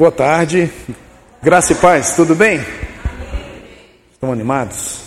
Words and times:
Boa 0.00 0.10
tarde, 0.10 0.72
graça 1.42 1.74
e 1.74 1.76
paz, 1.76 2.16
tudo 2.16 2.34
bem? 2.34 2.58
Estão 4.10 4.32
animados? 4.32 5.02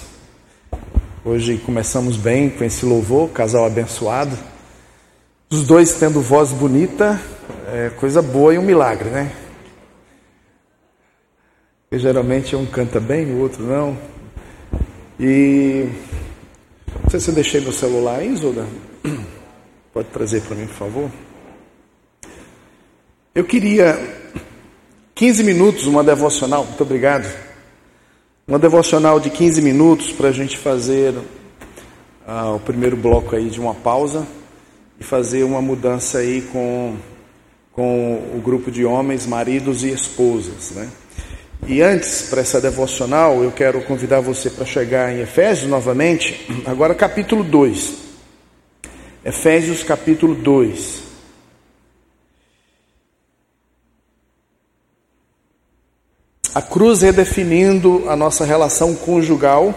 Hoje 1.25 1.57
começamos 1.57 2.15
bem 2.15 2.51
com 2.51 2.63
esse 2.63 2.85
louvor, 2.85 3.31
casal 3.31 3.65
abençoado. 3.65 4.37
Os 5.49 5.65
dois 5.65 5.93
tendo 5.93 6.21
voz 6.21 6.51
bonita, 6.51 7.19
é 7.73 7.89
coisa 7.89 8.21
boa 8.21 8.53
e 8.53 8.59
um 8.59 8.61
milagre, 8.61 9.09
né? 9.09 9.31
Geralmente 11.91 12.55
um 12.55 12.67
canta 12.67 12.99
bem, 12.99 13.31
o 13.31 13.39
outro 13.39 13.63
não. 13.63 13.97
E 15.19 15.89
não 17.01 17.09
sei 17.09 17.19
se 17.19 17.29
eu 17.29 17.33
deixei 17.33 17.61
meu 17.61 17.73
celular 17.73 18.19
aí, 18.19 18.35
Zoda. 18.35 18.67
Pode 19.91 20.09
trazer 20.09 20.41
para 20.41 20.55
mim, 20.55 20.67
por 20.67 20.75
favor? 20.75 21.11
Eu 23.33 23.43
queria 23.43 24.21
15 25.15 25.43
minutos, 25.43 25.85
uma 25.85 26.03
devocional, 26.03 26.65
muito 26.65 26.81
obrigado. 26.81 27.31
Uma 28.47 28.57
devocional 28.57 29.19
de 29.19 29.29
15 29.29 29.61
minutos 29.61 30.11
para 30.11 30.29
a 30.29 30.31
gente 30.31 30.57
fazer 30.57 31.13
ah, 32.25 32.53
o 32.53 32.59
primeiro 32.59 32.97
bloco 32.97 33.35
aí 33.35 33.47
de 33.47 33.59
uma 33.59 33.75
pausa 33.75 34.25
e 34.99 35.03
fazer 35.03 35.43
uma 35.43 35.61
mudança 35.61 36.17
aí 36.17 36.41
com, 36.41 36.95
com 37.73 38.15
o 38.35 38.41
grupo 38.43 38.71
de 38.71 38.83
homens, 38.83 39.27
maridos 39.27 39.83
e 39.83 39.89
esposas, 39.89 40.71
né? 40.71 40.89
E 41.67 41.83
antes, 41.83 42.23
para 42.23 42.41
essa 42.41 42.59
devocional, 42.59 43.43
eu 43.43 43.51
quero 43.51 43.83
convidar 43.83 44.19
você 44.19 44.49
para 44.49 44.65
chegar 44.65 45.13
em 45.13 45.21
Efésios 45.21 45.69
novamente, 45.69 46.47
agora 46.65 46.95
capítulo 46.95 47.43
2. 47.43 47.93
Efésios 49.23 49.83
capítulo 49.83 50.33
2. 50.33 51.02
A 56.55 56.61
cruz 56.61 57.01
redefinindo 57.01 58.03
a 58.07 58.15
nossa 58.15 58.45
relação 58.45 58.93
conjugal. 58.93 59.73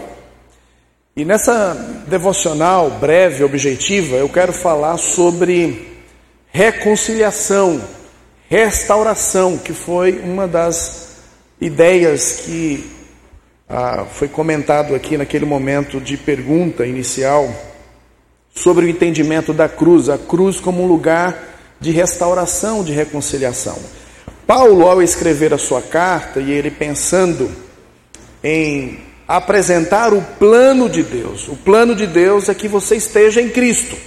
E 1.15 1.25
nessa 1.25 1.73
devocional 2.07 2.91
breve, 2.91 3.43
objetiva, 3.43 4.17
eu 4.17 4.29
quero 4.29 4.53
falar 4.53 4.97
sobre 4.97 5.97
reconciliação, 6.51 7.81
restauração, 8.47 9.57
que 9.57 9.73
foi 9.73 10.19
uma 10.19 10.47
das 10.47 11.15
ideias 11.59 12.41
que 12.45 12.87
ah, 13.67 14.05
foi 14.13 14.27
comentado 14.27 14.93
aqui 14.93 15.17
naquele 15.17 15.45
momento 15.45 15.99
de 15.99 16.15
pergunta 16.15 16.85
inicial 16.85 17.51
sobre 18.53 18.85
o 18.85 18.89
entendimento 18.89 19.51
da 19.51 19.67
cruz, 19.67 20.09
a 20.09 20.17
cruz 20.19 20.59
como 20.59 20.83
um 20.83 20.87
lugar 20.87 21.35
de 21.79 21.89
restauração, 21.89 22.83
de 22.83 22.91
reconciliação. 22.91 23.77
Paulo, 24.47 24.87
ao 24.87 25.01
escrever 25.03 25.53
a 25.53 25.57
sua 25.57 25.81
carta, 25.81 26.39
e 26.39 26.51
ele 26.51 26.71
pensando 26.71 27.51
em 28.41 28.97
apresentar 29.27 30.13
o 30.13 30.21
plano 30.39 30.89
de 30.89 31.03
Deus, 31.03 31.49
o 31.49 31.57
plano 31.57 31.93
de 31.93 32.07
Deus 32.07 32.47
é 32.47 32.53
que 32.55 32.69
você 32.69 32.95
esteja 32.95 33.41
em 33.41 33.49
Cristo. 33.49 33.97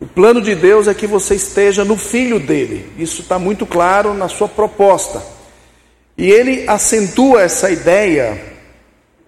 O 0.00 0.06
plano 0.06 0.40
de 0.40 0.56
Deus 0.56 0.88
é 0.88 0.94
que 0.94 1.06
você 1.06 1.36
esteja 1.36 1.84
no 1.84 1.96
Filho 1.96 2.40
dele. 2.40 2.90
Isso 2.98 3.22
está 3.22 3.38
muito 3.38 3.64
claro 3.64 4.14
na 4.14 4.28
sua 4.28 4.48
proposta. 4.48 5.22
E 6.16 6.28
ele 6.30 6.64
acentua 6.68 7.42
essa 7.42 7.70
ideia 7.70 8.40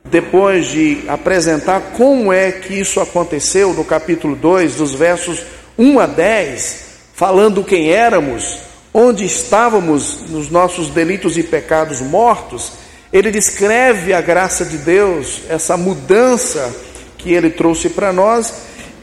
depois 0.05 0.67
de 0.67 1.05
apresentar 1.07 1.93
como 1.97 2.33
é 2.33 2.51
que 2.51 2.75
isso 2.75 3.01
aconteceu 3.01 3.73
no 3.73 3.85
capítulo 3.85 4.35
2, 4.35 4.77
dos 4.77 4.95
versos 4.95 5.45
1 5.79 6.01
a 6.01 6.07
10, 6.07 6.85
falando 7.15 7.63
quem 7.63 7.93
éramos, 7.93 8.70
onde 8.93 9.25
estávamos 9.25 10.29
nos 10.29 10.51
nossos 10.51 10.89
delitos 10.89 11.37
e 11.37 11.43
pecados 11.43 12.01
mortos. 12.01 12.73
Ele 13.13 13.31
descreve 13.31 14.13
a 14.13 14.21
graça 14.21 14.65
de 14.65 14.79
Deus, 14.79 15.43
essa 15.49 15.77
mudança 15.77 16.75
que 17.19 17.33
ele 17.33 17.51
trouxe 17.51 17.89
para 17.91 18.13
nós. 18.13 18.53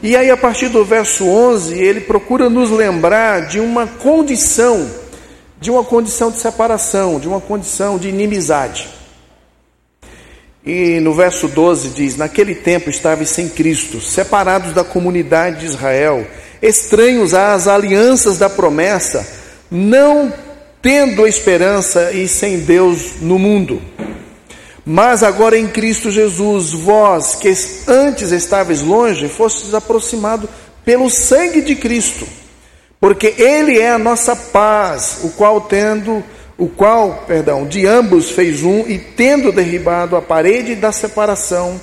E 0.02 0.16
aí, 0.16 0.30
a 0.30 0.36
partir 0.36 0.68
do 0.68 0.84
verso 0.84 1.26
11, 1.26 1.78
ele 1.78 2.00
procura 2.02 2.48
nos 2.48 2.70
lembrar 2.70 3.46
de 3.48 3.60
uma 3.60 3.86
condição 3.86 4.88
de 5.60 5.70
uma 5.70 5.84
condição 5.84 6.30
de 6.30 6.38
separação, 6.38 7.18
de 7.18 7.26
uma 7.26 7.40
condição 7.40 7.98
de 7.98 8.08
inimizade. 8.08 8.88
E 10.64 11.00
no 11.00 11.14
verso 11.14 11.48
12 11.48 11.90
diz: 11.90 12.16
Naquele 12.16 12.54
tempo 12.54 12.90
estáveis 12.90 13.30
sem 13.30 13.48
Cristo, 13.48 14.00
separados 14.00 14.72
da 14.72 14.84
comunidade 14.84 15.60
de 15.60 15.66
Israel, 15.66 16.26
estranhos 16.60 17.34
às 17.34 17.66
alianças 17.66 18.38
da 18.38 18.50
promessa, 18.50 19.26
não 19.70 20.32
tendo 20.80 21.26
esperança 21.26 22.12
e 22.12 22.28
sem 22.28 22.60
Deus 22.60 23.20
no 23.20 23.38
mundo. 23.38 23.82
Mas 24.84 25.22
agora 25.22 25.58
em 25.58 25.68
Cristo 25.68 26.10
Jesus, 26.10 26.72
vós 26.72 27.34
que 27.34 27.52
antes 27.86 28.32
estáveis 28.32 28.80
longe, 28.80 29.28
fostes 29.28 29.74
aproximados 29.74 30.48
pelo 30.84 31.10
sangue 31.10 31.60
de 31.60 31.76
Cristo 31.76 32.26
porque 33.00 33.34
ele 33.38 33.78
é 33.78 33.90
a 33.90 33.98
nossa 33.98 34.34
paz, 34.34 35.20
o 35.22 35.30
qual 35.30 35.60
tendo, 35.60 36.22
o 36.56 36.68
qual, 36.68 37.24
perdão, 37.26 37.66
de 37.66 37.86
ambos 37.86 38.30
fez 38.30 38.64
um 38.64 38.80
e 38.80 38.98
tendo 38.98 39.52
derribado 39.52 40.16
a 40.16 40.22
parede 40.22 40.74
da 40.74 40.90
separação 40.90 41.80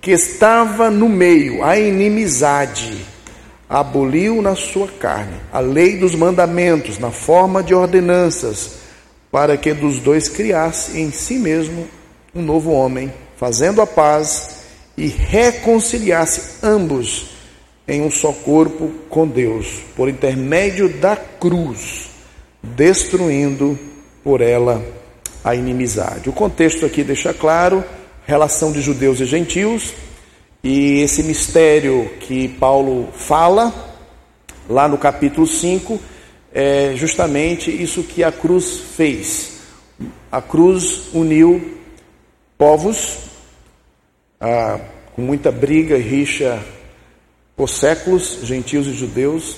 que 0.00 0.10
estava 0.10 0.90
no 0.90 1.08
meio, 1.08 1.64
a 1.64 1.78
inimizade, 1.78 3.04
aboliu 3.68 4.40
na 4.40 4.54
sua 4.54 4.88
carne 4.88 5.36
a 5.52 5.60
lei 5.60 5.98
dos 5.98 6.14
mandamentos 6.14 6.98
na 6.98 7.10
forma 7.10 7.62
de 7.62 7.74
ordenanças, 7.74 8.78
para 9.30 9.56
que 9.56 9.74
dos 9.74 10.00
dois 10.00 10.28
criasse 10.28 10.98
em 10.98 11.10
si 11.10 11.34
mesmo 11.34 11.86
um 12.34 12.42
novo 12.42 12.70
homem, 12.70 13.12
fazendo 13.36 13.82
a 13.82 13.86
paz 13.86 14.60
e 14.96 15.06
reconciliasse 15.06 16.56
ambos 16.62 17.30
em 17.86 18.02
um 18.02 18.10
só 18.10 18.32
corpo 18.32 18.90
com 19.08 19.26
Deus, 19.26 19.80
por 19.96 20.08
intermédio 20.08 20.88
da 20.88 21.16
cruz, 21.16 22.10
destruindo 22.62 23.78
por 24.24 24.40
ela 24.40 24.84
a 25.44 25.54
inimizade. 25.54 26.28
O 26.28 26.32
contexto 26.32 26.84
aqui 26.84 27.02
deixa 27.02 27.32
claro 27.32 27.84
relação 28.26 28.72
de 28.72 28.82
judeus 28.82 29.20
e 29.20 29.24
gentios, 29.24 29.94
e 30.62 31.00
esse 31.00 31.22
mistério 31.22 32.10
que 32.20 32.48
Paulo 32.48 33.08
fala 33.12 33.72
lá 34.68 34.88
no 34.88 34.98
capítulo 34.98 35.46
5 35.46 36.00
é 36.52 36.94
justamente 36.96 37.70
isso 37.70 38.02
que 38.02 38.24
a 38.24 38.32
cruz 38.32 38.80
fez. 38.96 39.60
A 40.30 40.42
cruz 40.42 41.14
uniu 41.14 41.78
povos 42.56 43.18
ah, 44.40 44.80
com 45.14 45.22
muita 45.22 45.52
briga 45.52 45.96
e 45.96 46.02
rixa 46.02 46.60
por 47.56 47.68
séculos, 47.68 48.40
gentios 48.42 48.88
e 48.88 48.92
judeus. 48.92 49.56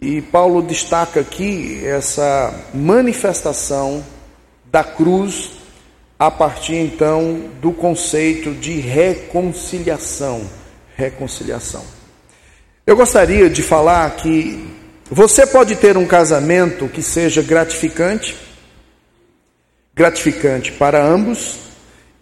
E 0.00 0.22
Paulo 0.22 0.62
destaca 0.62 1.20
aqui 1.20 1.84
essa 1.84 2.54
manifestação 2.72 4.04
da 4.64 4.84
cruz 4.84 5.57
a 6.18 6.30
partir 6.30 6.74
então 6.74 7.48
do 7.60 7.72
conceito 7.72 8.52
de 8.52 8.80
reconciliação. 8.80 10.42
Reconciliação. 10.96 11.84
Eu 12.84 12.96
gostaria 12.96 13.48
de 13.48 13.62
falar 13.62 14.10
que 14.16 14.66
você 15.08 15.46
pode 15.46 15.76
ter 15.76 15.96
um 15.96 16.06
casamento 16.06 16.88
que 16.88 17.02
seja 17.02 17.40
gratificante, 17.40 18.36
gratificante 19.94 20.72
para 20.72 21.02
ambos 21.04 21.56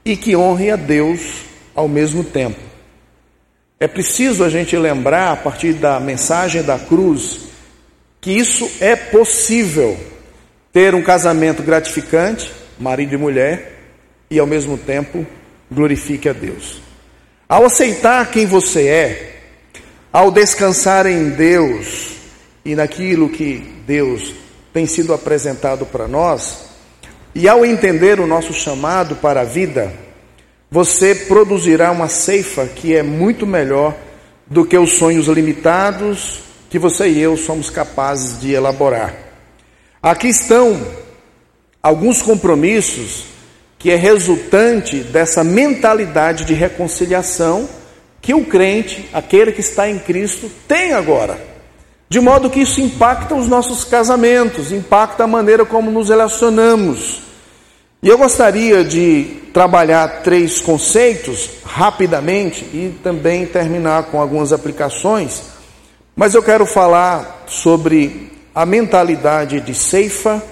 e 0.05 0.17
que 0.17 0.37
honre 0.37 0.71
a 0.71 0.77
Deus 0.77 1.43
ao 1.75 1.89
mesmo 1.89 2.23
tempo. 2.23 2.61
É 3.79 3.87
preciso 3.87 4.45
a 4.45 4.49
gente 4.49 4.77
lembrar, 4.77 5.33
a 5.33 5.37
partir 5.37 5.75
da 5.75 6.01
mensagem 6.01 6.63
da 6.63 6.79
cruz, 6.79 7.41
que 8.21 8.31
isso 8.31 8.71
é 8.81 8.97
possível 8.97 9.99
ter 10.73 10.95
um 10.95 11.03
casamento 11.03 11.63
gratificante, 11.63 12.51
marido 12.79 13.15
e 13.15 13.19
mulher, 13.19 13.76
e 14.31 14.39
ao 14.39 14.47
mesmo 14.47 14.77
tempo 14.77 15.27
glorifique 15.71 16.29
a 16.29 16.33
Deus. 16.33 16.81
Ao 17.49 17.65
aceitar 17.65 18.31
quem 18.31 18.47
você 18.47 18.89
é, 18.89 19.41
ao 20.13 20.31
descansar 20.31 21.07
em 21.07 21.31
Deus 21.31 22.17
e 22.65 22.75
naquilo 22.75 23.29
que 23.29 23.59
Deus 23.87 24.33
tem 24.73 24.87
sido 24.87 25.15
apresentado 25.15 25.87
para 25.87 26.09
nós, 26.09 26.67
e 27.35 27.49
ao 27.49 27.65
entender 27.65 28.19
o 28.19 28.27
nosso 28.27 28.53
chamado 28.53 29.17
para 29.17 29.43
a 29.43 29.45
vida, 29.45 29.93
você 30.71 31.15
produzirá 31.15 31.91
uma 31.91 32.09
ceifa 32.09 32.67
que 32.67 32.97
é 32.97 33.03
muito 33.03 33.47
melhor 33.47 33.95
do 34.47 34.65
que 34.65 34.77
os 34.77 34.95
sonhos 34.95 35.27
limitados 35.27 36.41
que 36.71 36.79
você 36.79 37.09
e 37.09 37.21
eu 37.21 37.37
somos 37.37 37.71
capazes 37.71 38.41
de 38.41 38.53
elaborar. 38.53 39.15
Aqui 40.03 40.29
estão 40.29 40.81
alguns 41.83 42.23
compromissos 42.23 43.25
que 43.79 43.91
é 43.91 43.97
resultante 43.97 44.99
dessa 45.01 45.45
mentalidade 45.45 46.45
de 46.45 46.55
reconciliação 46.55 47.69
que 48.21 48.35
o 48.35 48.45
crente, 48.45 49.09
aquele 49.13 49.53
que 49.53 49.61
está 49.61 49.89
em 49.89 49.99
Cristo, 49.99 50.51
tem 50.67 50.93
agora. 50.93 51.39
De 52.09 52.21
modo 52.21 52.51
que 52.51 52.61
isso 52.61 52.81
impacta 52.81 53.35
os 53.35 53.49
nossos 53.49 53.85
casamentos, 53.85 54.73
impacta 54.73 55.25
a 55.25 55.29
maneira 55.29 55.65
como 55.65 55.91
nos 55.91 56.09
relacionamos. 56.09 57.23
E 58.03 58.09
eu 58.09 58.17
gostaria 58.17 58.85
de 58.85 59.43
trabalhar 59.53 60.23
três 60.23 60.61
conceitos 60.61 61.51
rapidamente 61.65 62.65
e 62.73 62.95
também 63.03 63.47
terminar 63.47 64.05
com 64.05 64.21
algumas 64.21 64.53
aplicações, 64.53 65.43
mas 66.15 66.35
eu 66.35 66.43
quero 66.43 66.67
falar 66.67 67.45
sobre 67.47 68.33
a 68.55 68.65
mentalidade 68.65 69.61
de 69.61 69.75
ceifa, 69.75 70.43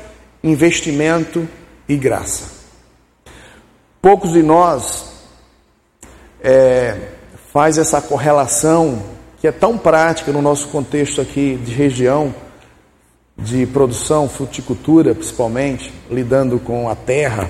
investimento 0.42 1.48
e 1.88 1.96
graça. 1.96 2.63
Poucos 4.04 4.32
de 4.32 4.42
nós 4.42 5.06
é, 6.42 6.94
faz 7.50 7.78
essa 7.78 8.02
correlação 8.02 9.02
que 9.40 9.48
é 9.48 9.50
tão 9.50 9.78
prática 9.78 10.30
no 10.30 10.42
nosso 10.42 10.68
contexto 10.68 11.22
aqui 11.22 11.58
de 11.64 11.72
região 11.72 12.34
de 13.34 13.64
produção, 13.64 14.28
fruticultura 14.28 15.14
principalmente, 15.14 15.90
lidando 16.10 16.58
com 16.58 16.86
a 16.86 16.94
terra, 16.94 17.48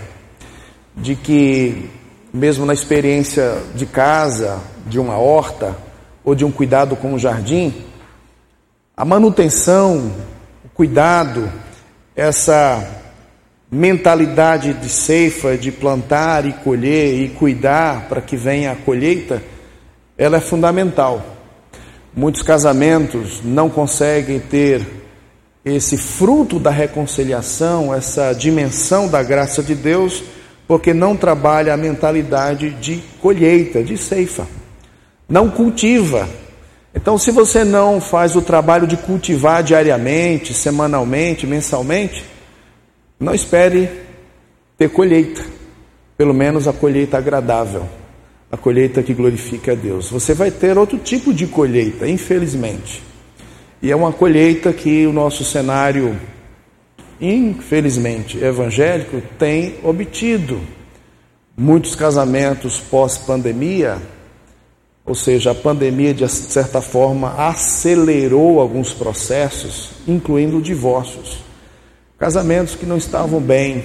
de 0.96 1.16
que 1.16 1.90
mesmo 2.32 2.64
na 2.64 2.72
experiência 2.72 3.60
de 3.74 3.84
casa, 3.84 4.60
de 4.86 5.00
uma 5.00 5.18
horta 5.18 5.76
ou 6.24 6.36
de 6.36 6.44
um 6.44 6.52
cuidado 6.52 6.94
com 6.94 7.14
o 7.14 7.18
jardim, 7.18 7.74
a 8.96 9.04
manutenção, 9.04 10.08
o 10.64 10.68
cuidado, 10.68 11.50
essa 12.14 13.03
mentalidade 13.74 14.72
de 14.74 14.88
ceifa, 14.88 15.56
de 15.56 15.72
plantar 15.72 16.46
e 16.46 16.52
colher 16.52 17.20
e 17.20 17.28
cuidar 17.30 18.08
para 18.08 18.20
que 18.20 18.36
venha 18.36 18.70
a 18.70 18.76
colheita, 18.76 19.42
ela 20.16 20.36
é 20.36 20.40
fundamental. 20.40 21.20
Muitos 22.16 22.42
casamentos 22.42 23.40
não 23.42 23.68
conseguem 23.68 24.38
ter 24.38 24.86
esse 25.64 25.96
fruto 25.96 26.60
da 26.60 26.70
reconciliação, 26.70 27.92
essa 27.92 28.32
dimensão 28.32 29.08
da 29.08 29.24
graça 29.24 29.60
de 29.60 29.74
Deus, 29.74 30.22
porque 30.68 30.94
não 30.94 31.16
trabalha 31.16 31.74
a 31.74 31.76
mentalidade 31.76 32.70
de 32.70 33.02
colheita, 33.20 33.82
de 33.82 33.98
ceifa. 33.98 34.46
Não 35.28 35.50
cultiva. 35.50 36.28
Então, 36.94 37.18
se 37.18 37.32
você 37.32 37.64
não 37.64 38.00
faz 38.00 38.36
o 38.36 38.42
trabalho 38.42 38.86
de 38.86 38.96
cultivar 38.96 39.64
diariamente, 39.64 40.54
semanalmente, 40.54 41.44
mensalmente, 41.44 42.33
não 43.19 43.34
espere 43.34 43.88
ter 44.76 44.90
colheita, 44.90 45.43
pelo 46.16 46.34
menos 46.34 46.66
a 46.66 46.72
colheita 46.72 47.19
agradável, 47.19 47.88
a 48.50 48.56
colheita 48.56 49.02
que 49.02 49.14
glorifica 49.14 49.72
a 49.72 49.75
Deus. 49.75 50.11
Você 50.11 50.34
vai 50.34 50.50
ter 50.50 50.76
outro 50.76 50.99
tipo 50.99 51.32
de 51.32 51.46
colheita, 51.46 52.08
infelizmente. 52.08 53.02
E 53.81 53.90
é 53.90 53.96
uma 53.96 54.12
colheita 54.12 54.72
que 54.72 55.06
o 55.06 55.12
nosso 55.12 55.44
cenário, 55.44 56.19
infelizmente, 57.20 58.38
evangélico 58.43 59.22
tem 59.38 59.76
obtido. 59.84 60.60
Muitos 61.56 61.94
casamentos 61.94 62.81
pós-pandemia, 62.81 64.02
ou 65.06 65.14
seja, 65.14 65.52
a 65.52 65.55
pandemia 65.55 66.12
de 66.12 66.28
certa 66.28 66.81
forma 66.81 67.34
acelerou 67.37 68.58
alguns 68.58 68.93
processos, 68.93 69.90
incluindo 70.08 70.60
divórcios. 70.60 71.44
Casamentos 72.24 72.74
que 72.74 72.86
não 72.86 72.96
estavam 72.96 73.38
bem, 73.38 73.84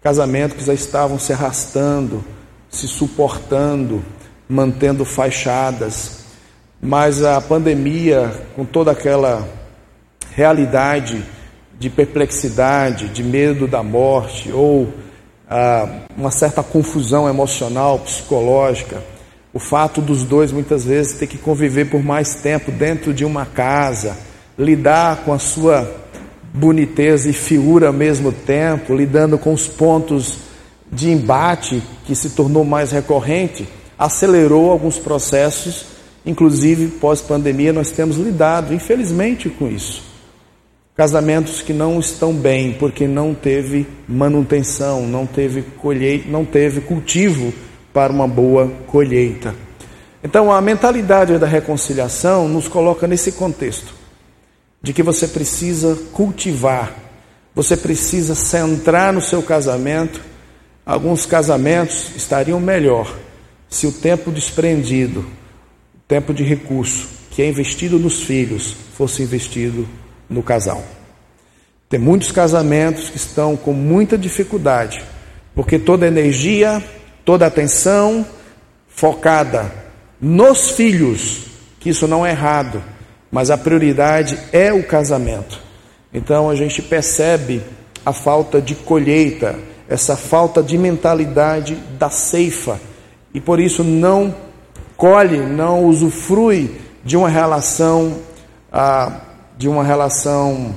casamentos 0.00 0.56
que 0.56 0.64
já 0.64 0.72
estavam 0.72 1.18
se 1.18 1.32
arrastando, 1.32 2.24
se 2.70 2.86
suportando, 2.86 4.04
mantendo 4.48 5.04
fachadas. 5.04 6.20
Mas 6.80 7.24
a 7.24 7.40
pandemia, 7.40 8.32
com 8.54 8.64
toda 8.64 8.92
aquela 8.92 9.44
realidade 10.32 11.24
de 11.76 11.90
perplexidade, 11.90 13.08
de 13.08 13.24
medo 13.24 13.66
da 13.66 13.82
morte, 13.82 14.52
ou 14.52 14.94
ah, 15.50 15.88
uma 16.16 16.30
certa 16.30 16.62
confusão 16.62 17.28
emocional, 17.28 17.98
psicológica, 17.98 19.02
o 19.52 19.58
fato 19.58 20.00
dos 20.00 20.22
dois 20.22 20.52
muitas 20.52 20.84
vezes 20.84 21.18
ter 21.18 21.26
que 21.26 21.36
conviver 21.36 21.86
por 21.86 22.00
mais 22.00 22.36
tempo 22.36 22.70
dentro 22.70 23.12
de 23.12 23.24
uma 23.24 23.44
casa, 23.44 24.16
lidar 24.56 25.24
com 25.24 25.32
a 25.32 25.38
sua 25.40 26.05
boniteza 26.56 27.28
e 27.28 27.34
figura 27.34 27.88
ao 27.88 27.92
mesmo 27.92 28.32
tempo, 28.32 28.94
lidando 28.94 29.36
com 29.36 29.52
os 29.52 29.68
pontos 29.68 30.38
de 30.90 31.10
embate 31.10 31.82
que 32.06 32.14
se 32.14 32.30
tornou 32.30 32.64
mais 32.64 32.92
recorrente, 32.92 33.68
acelerou 33.98 34.70
alguns 34.70 34.98
processos, 34.98 35.84
inclusive 36.24 36.88
pós-pandemia 36.98 37.72
nós 37.72 37.90
temos 37.90 38.16
lidado, 38.16 38.72
infelizmente, 38.72 39.50
com 39.50 39.68
isso. 39.68 40.02
Casamentos 40.96 41.60
que 41.60 41.74
não 41.74 42.00
estão 42.00 42.32
bem 42.32 42.72
porque 42.72 43.06
não 43.06 43.34
teve 43.34 43.86
manutenção, 44.08 45.06
não 45.06 45.26
teve 45.26 45.60
colheita, 45.60 46.30
não 46.30 46.42
teve 46.42 46.80
cultivo 46.80 47.52
para 47.92 48.10
uma 48.10 48.26
boa 48.26 48.72
colheita. 48.86 49.54
Então 50.24 50.50
a 50.50 50.58
mentalidade 50.62 51.36
da 51.38 51.46
reconciliação 51.46 52.48
nos 52.48 52.66
coloca 52.66 53.06
nesse 53.06 53.32
contexto 53.32 54.05
de 54.82 54.92
que 54.92 55.02
você 55.02 55.26
precisa 55.28 55.96
cultivar, 56.12 56.94
você 57.54 57.76
precisa 57.76 58.34
centrar 58.34 59.12
no 59.12 59.20
seu 59.20 59.42
casamento. 59.42 60.20
Alguns 60.84 61.26
casamentos 61.26 62.10
estariam 62.14 62.60
melhor 62.60 63.16
se 63.68 63.86
o 63.86 63.92
tempo 63.92 64.30
desprendido, 64.30 65.20
o 65.20 65.98
tempo 66.06 66.32
de 66.32 66.44
recurso 66.44 67.16
que 67.36 67.42
é 67.42 67.48
investido 67.48 67.98
nos 67.98 68.22
filhos, 68.22 68.74
fosse 68.96 69.22
investido 69.22 69.86
no 70.26 70.42
casal. 70.42 70.82
Tem 71.86 72.00
muitos 72.00 72.32
casamentos 72.32 73.10
que 73.10 73.18
estão 73.18 73.56
com 73.58 73.74
muita 73.74 74.16
dificuldade, 74.16 75.04
porque 75.54 75.78
toda 75.78 76.06
energia, 76.06 76.82
toda 77.26 77.46
atenção 77.46 78.26
focada 78.88 79.70
nos 80.18 80.70
filhos, 80.70 81.42
que 81.78 81.90
isso 81.90 82.08
não 82.08 82.24
é 82.24 82.30
errado, 82.30 82.82
mas 83.36 83.50
a 83.50 83.58
prioridade 83.58 84.38
é 84.50 84.72
o 84.72 84.82
casamento. 84.82 85.60
Então 86.10 86.48
a 86.48 86.54
gente 86.54 86.80
percebe 86.80 87.62
a 88.02 88.10
falta 88.10 88.62
de 88.62 88.74
colheita, 88.74 89.58
essa 89.86 90.16
falta 90.16 90.62
de 90.62 90.78
mentalidade 90.78 91.74
da 91.98 92.08
ceifa, 92.08 92.80
e 93.34 93.38
por 93.38 93.60
isso 93.60 93.84
não 93.84 94.34
colhe, 94.96 95.36
não 95.36 95.84
usufrui 95.84 96.80
de 97.04 97.14
uma 97.14 97.28
relação, 97.28 98.16
ah, 98.72 99.20
de 99.58 99.68
uma 99.68 99.84
relação 99.84 100.74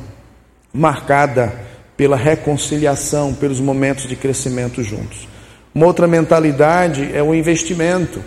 marcada 0.74 1.54
pela 1.96 2.18
reconciliação, 2.18 3.34
pelos 3.34 3.62
momentos 3.62 4.04
de 4.04 4.18
crescimento 4.18 4.84
juntos. 4.84 5.30
Uma 5.74 5.86
outra 5.86 6.10
mentalidade 6.10 7.10
é 7.16 7.24
o 7.24 7.34
investimento. 7.34 8.22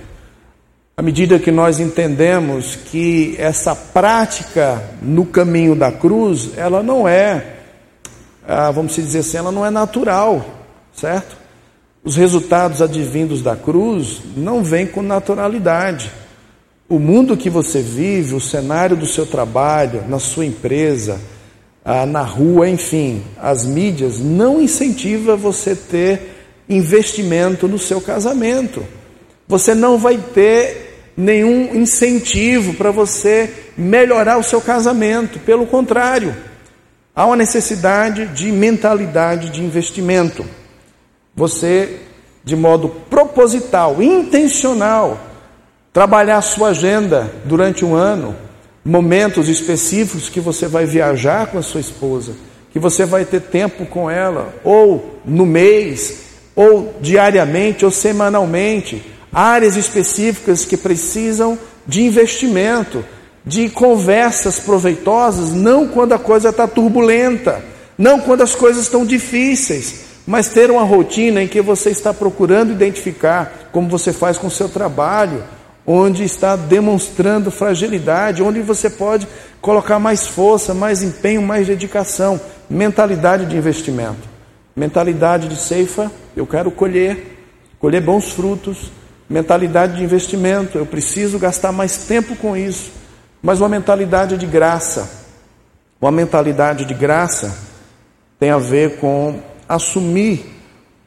À 0.95 1.01
medida 1.01 1.39
que 1.39 1.51
nós 1.51 1.81
entendemos 1.81 2.77
que 2.77 3.35
essa 3.39 3.75
prática 3.75 4.83
no 5.01 5.25
caminho 5.25 5.75
da 5.75 5.91
cruz, 5.91 6.51
ela 6.55 6.83
não 6.83 7.09
é, 7.09 7.57
ah, 8.47 8.71
vamos 8.71 8.95
dizer 8.95 9.21
assim, 9.21 9.39
ela 9.39 9.51
não 9.51 9.65
é 9.65 9.71
natural, 9.71 10.45
certo? 10.93 11.35
Os 12.05 12.17
resultados 12.17 12.83
advindos 12.83 13.41
da 13.41 13.57
cruz 13.57 14.21
não 14.37 14.63
vêm 14.63 14.87
com 14.87 15.01
naturalidade. 15.01 16.13
O 16.87 16.99
mundo 16.99 17.39
que 17.39 17.49
você 17.49 17.81
vive, 17.81 18.35
o 18.35 18.41
cenário 18.41 18.95
do 18.95 19.07
seu 19.07 19.25
trabalho, 19.25 20.05
na 20.07 20.19
sua 20.19 20.45
empresa, 20.45 21.19
ah, 21.83 22.05
na 22.05 22.23
rua, 22.23 22.69
enfim, 22.69 23.23
as 23.39 23.65
mídias 23.65 24.19
não 24.19 24.61
incentiva 24.61 25.37
você 25.37 25.75
ter 25.75 26.35
investimento 26.69 27.67
no 27.67 27.79
seu 27.79 27.99
casamento. 27.99 28.85
Você 29.53 29.75
não 29.75 29.99
vai 29.99 30.17
ter 30.17 31.13
nenhum 31.15 31.75
incentivo 31.75 32.73
para 32.73 32.91
você 32.91 33.53
melhorar 33.77 34.39
o 34.39 34.43
seu 34.43 34.63
casamento. 34.63 35.39
Pelo 35.41 35.67
contrário, 35.67 36.35
há 37.15 37.27
uma 37.27 37.37
necessidade 37.37 38.29
de 38.29 38.51
mentalidade 38.51 39.51
de 39.51 39.63
investimento. 39.63 40.43
Você, 41.37 42.01
de 42.43 42.57
modo 42.57 42.89
proposital, 43.11 44.03
intencional, 44.03 45.21
trabalhar 45.93 46.41
sua 46.41 46.69
agenda 46.69 47.31
durante 47.45 47.85
um 47.85 47.95
ano, 47.95 48.35
momentos 48.83 49.51
específicos 49.51 50.31
que 50.31 50.41
você 50.41 50.67
vai 50.67 50.87
viajar 50.87 51.49
com 51.49 51.59
a 51.59 51.63
sua 51.63 51.83
esposa, 51.83 52.33
que 52.73 52.79
você 52.79 53.05
vai 53.05 53.27
ter 53.27 53.43
tempo 53.43 53.85
com 53.85 54.11
ela, 54.11 54.55
ou 54.65 55.21
no 55.27 55.45
mês, 55.45 56.23
ou 56.57 56.95
diariamente, 57.03 57.85
ou 57.85 57.91
semanalmente 57.91 59.12
áreas 59.33 59.77
específicas 59.77 60.65
que 60.65 60.77
precisam 60.77 61.59
de 61.87 62.03
investimento, 62.03 63.05
de 63.45 63.69
conversas 63.69 64.61
proveitosas, 64.61 65.51
não 65.51 65.89
quando 65.89 66.13
a 66.13 66.19
coisa 66.19 66.51
está 66.51 66.69
turbulenta, 66.69 67.65
não 67.97 68.21
quando 68.21 68.43
as 68.43 68.55
coisas 68.55 68.83
estão 68.83 69.05
difíceis, 69.05 70.05
mas 70.27 70.49
ter 70.49 70.71
uma 70.71 70.85
rotina 70.85 71.43
em 71.43 71.49
que 71.49 71.61
você 71.61 71.91
está 71.91 72.15
procurando 72.15 72.73
identificar 72.73 73.71
como 73.73 73.89
você 73.89 74.13
faz 74.13 74.39
com 74.39 74.47
o 74.47 74.51
seu 74.51 74.69
trabalho, 74.69 75.43
onde 75.85 76.23
está 76.23 76.55
demonstrando 76.55 77.51
fragilidade, 77.51 78.43
onde 78.43 78.61
você 78.61 78.89
pode 78.89 79.27
colocar 79.61 79.99
mais 79.99 80.27
força, 80.27 80.73
mais 80.73 81.03
empenho, 81.03 81.43
mais 81.43 81.67
dedicação, 81.67 82.41
mentalidade 82.71 83.47
de 83.47 83.57
investimento, 83.57 84.29
mentalidade 84.77 85.49
de 85.49 85.57
ceifa, 85.57 86.11
eu 86.37 86.47
quero 86.47 86.71
colher, 86.71 87.47
colher 87.81 88.01
bons 88.01 88.31
frutos, 88.31 88.93
mentalidade 89.33 89.97
de 89.97 90.05
investimento, 90.05 90.77
eu 90.77 90.85
preciso 90.85 91.39
gastar 91.39 91.73
mais 91.73 92.05
tempo 92.05 92.37
com 92.37 92.55
isso, 92.55 92.93
mas 93.43 93.61
uma 93.61 93.69
mentalidade 93.69 94.37
de 94.37 94.45
graça, 94.45 95.09
uma 95.99 96.13
mentalidade 96.13 96.85
de 96.85 96.93
graça 96.93 97.57
tem 98.39 98.51
a 98.51 98.59
ver 98.59 98.99
com 98.99 99.41
assumir 99.67 100.45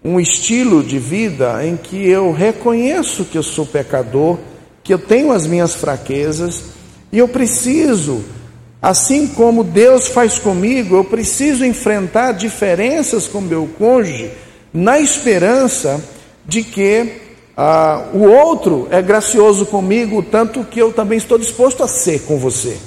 um 0.03 0.19
estilo 0.19 0.81
de 0.81 0.97
vida 0.97 1.63
em 1.63 1.77
que 1.77 2.09
eu 2.09 2.31
reconheço 2.31 3.25
que 3.25 3.37
eu 3.37 3.43
sou 3.43 3.63
pecador, 3.63 4.39
que 4.83 4.91
eu 4.91 4.99
tenho 4.99 5.31
as 5.31 5.45
minhas 5.45 5.75
fraquezas 5.75 6.63
e 7.11 7.19
eu 7.19 7.27
preciso, 7.27 8.25
assim 8.81 9.27
como 9.27 9.63
Deus 9.63 10.07
faz 10.07 10.39
comigo, 10.39 10.95
eu 10.95 11.03
preciso 11.03 11.63
enfrentar 11.63 12.31
diferenças 12.31 13.27
com 13.27 13.39
meu 13.39 13.69
cônjuge 13.77 14.31
na 14.73 14.99
esperança 14.99 16.03
de 16.43 16.63
que 16.63 17.24
ah, 17.57 18.09
o 18.13 18.23
outro 18.23 18.87
é 18.91 19.01
gracioso 19.01 19.65
comigo, 19.65 20.21
tanto 20.21 20.63
que 20.65 20.79
eu 20.79 20.91
também 20.91 21.17
estou 21.17 21.37
disposto 21.37 21.83
a 21.83 21.87
ser 21.87 22.23
com 22.23 22.37
você. 22.37 22.77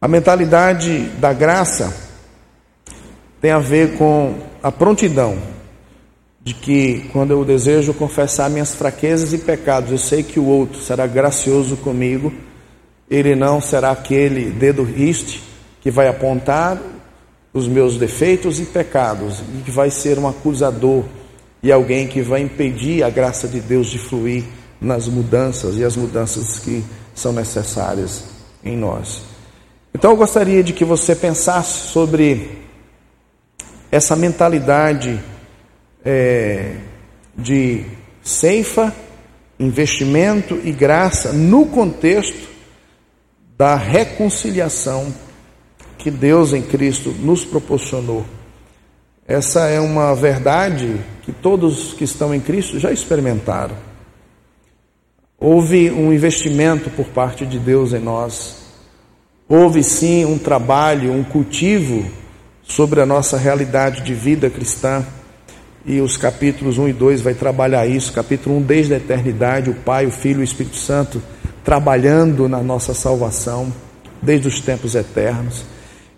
A 0.00 0.06
mentalidade 0.06 1.04
da 1.20 1.32
graça 1.32 1.94
tem 3.40 3.50
a 3.50 3.58
ver 3.58 3.96
com 3.96 4.34
a 4.62 4.70
prontidão 4.70 5.38
de 6.42 6.52
que 6.52 7.08
quando 7.12 7.30
eu 7.30 7.44
desejo 7.44 7.94
confessar 7.94 8.50
minhas 8.50 8.74
fraquezas 8.74 9.32
e 9.32 9.38
pecados, 9.38 9.90
eu 9.90 9.98
sei 9.98 10.22
que 10.22 10.40
o 10.40 10.44
outro 10.44 10.80
será 10.80 11.06
gracioso 11.06 11.76
comigo, 11.76 12.32
ele 13.08 13.34
não 13.34 13.60
será 13.60 13.92
aquele 13.92 14.50
dedo 14.50 14.82
riste 14.82 15.42
que 15.80 15.90
vai 15.90 16.08
apontar 16.08 16.78
os 17.54 17.68
meus 17.68 17.96
defeitos 17.96 18.58
e 18.58 18.64
pecados 18.64 19.40
e 19.40 19.62
que 19.62 19.70
vai 19.70 19.90
ser 19.90 20.18
um 20.18 20.26
acusador 20.26 21.04
e 21.62 21.70
alguém 21.70 22.08
que 22.08 22.20
vai 22.22 22.40
impedir 22.40 23.02
a 23.02 23.10
graça 23.10 23.46
de 23.46 23.60
Deus 23.60 23.88
de 23.88 23.98
fluir 23.98 24.44
nas 24.80 25.06
mudanças 25.06 25.76
e 25.76 25.84
as 25.84 25.96
mudanças 25.96 26.58
que 26.58 26.84
são 27.14 27.32
necessárias 27.32 28.24
em 28.64 28.76
nós. 28.76 29.22
Então 29.94 30.10
eu 30.10 30.16
gostaria 30.16 30.62
de 30.62 30.72
que 30.72 30.84
você 30.84 31.14
pensasse 31.14 31.88
sobre 31.88 32.58
essa 33.90 34.16
mentalidade 34.16 35.22
é, 36.04 36.76
de 37.36 37.84
ceifa, 38.22 38.92
investimento 39.58 40.58
e 40.64 40.72
graça 40.72 41.32
no 41.32 41.66
contexto 41.66 42.48
da 43.56 43.76
reconciliação 43.76 45.14
que 45.98 46.10
Deus 46.10 46.52
em 46.52 46.62
Cristo 46.62 47.10
nos 47.10 47.44
proporcionou. 47.44 48.24
Essa 49.32 49.60
é 49.60 49.80
uma 49.80 50.14
verdade 50.14 51.00
que 51.22 51.32
todos 51.32 51.94
que 51.94 52.04
estão 52.04 52.34
em 52.34 52.38
Cristo 52.38 52.78
já 52.78 52.92
experimentaram. 52.92 53.74
Houve 55.40 55.90
um 55.90 56.12
investimento 56.12 56.90
por 56.90 57.06
parte 57.06 57.46
de 57.46 57.58
Deus 57.58 57.94
em 57.94 57.98
nós. 57.98 58.56
Houve 59.48 59.82
sim 59.82 60.26
um 60.26 60.36
trabalho, 60.36 61.14
um 61.14 61.24
cultivo 61.24 62.04
sobre 62.62 63.00
a 63.00 63.06
nossa 63.06 63.38
realidade 63.38 64.02
de 64.02 64.12
vida 64.12 64.50
cristã. 64.50 65.02
E 65.86 65.98
os 66.02 66.18
capítulos 66.18 66.76
1 66.76 66.88
e 66.88 66.92
2 66.92 67.22
vai 67.22 67.32
trabalhar 67.32 67.86
isso. 67.86 68.12
Capítulo 68.12 68.58
1, 68.58 68.62
desde 68.64 68.92
a 68.92 68.98
eternidade, 68.98 69.70
o 69.70 69.74
Pai, 69.76 70.04
o 70.04 70.10
Filho 70.10 70.40
e 70.40 70.42
o 70.42 70.44
Espírito 70.44 70.76
Santo 70.76 71.22
trabalhando 71.64 72.50
na 72.50 72.62
nossa 72.62 72.92
salvação, 72.92 73.72
desde 74.20 74.46
os 74.46 74.60
tempos 74.60 74.94
eternos. 74.94 75.64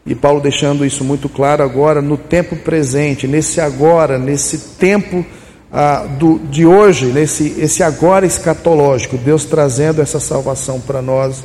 E 0.07 0.15
Paulo 0.15 0.41
deixando 0.41 0.85
isso 0.85 1.03
muito 1.03 1.29
claro 1.29 1.63
agora 1.63 2.03
no 2.03 2.17
tempo 2.17 2.57
presente, 2.57 3.27
nesse 3.27 3.61
agora, 3.61 4.19
nesse 4.19 4.77
tempo 4.77 5.25
ah, 5.73 6.07
do, 6.19 6.39
de 6.39 6.67
hoje, 6.67 7.07
nesse 7.07 7.55
esse 7.59 7.83
agora 7.83 8.27
escatológico, 8.27 9.17
Deus 9.17 9.45
trazendo 9.45 10.03
essa 10.03 10.21
salvação 10.21 10.81
para 10.81 11.01
nós 11.01 11.43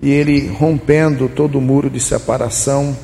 e 0.00 0.10
Ele 0.10 0.48
rompendo 0.48 1.28
todo 1.28 1.58
o 1.58 1.60
muro 1.60 1.90
de 1.90 2.00
separação 2.00 2.96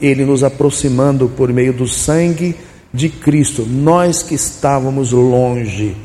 ele 0.00 0.24
nos 0.24 0.44
aproximando 0.44 1.28
por 1.28 1.52
meio 1.52 1.72
do 1.72 1.86
sangue 1.86 2.54
de 2.92 3.08
Cristo. 3.08 3.66
Nós 3.66 4.22
que 4.22 4.34
estávamos 4.34 5.12
longe, 5.12 5.96